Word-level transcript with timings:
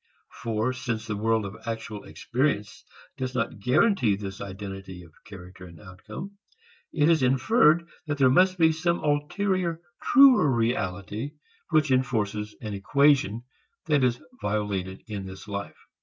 For 0.41 0.73
since 0.73 1.05
the 1.05 1.15
world 1.15 1.45
of 1.45 1.55
actual 1.67 2.05
experience 2.05 2.83
does 3.17 3.35
not 3.35 3.59
guarantee 3.59 4.15
this 4.15 4.41
identity 4.41 5.03
of 5.03 5.13
character 5.25 5.67
and 5.67 5.79
outcome, 5.79 6.39
it 6.91 7.07
is 7.07 7.21
inferred 7.21 7.87
that 8.07 8.17
there 8.17 8.31
must 8.31 8.57
be 8.57 8.71
some 8.71 8.97
ulterior 9.03 9.79
truer 10.01 10.51
reality 10.51 11.33
which 11.69 11.91
enforces 11.91 12.55
an 12.63 12.73
equation 12.73 13.43
that 13.85 14.03
is 14.03 14.19
violated 14.41 15.03
in 15.07 15.27
this 15.27 15.47
life. 15.47 15.77